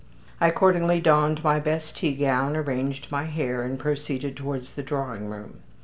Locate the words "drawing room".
4.81-5.59